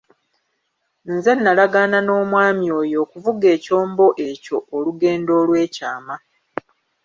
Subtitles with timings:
[1.13, 6.15] Nze nalagaana n'omwami oyo okuvuga ekyombo ekyo olugendo olw'ekyama.